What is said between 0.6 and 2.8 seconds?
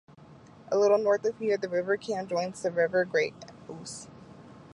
A little north of here, the River Cam joins the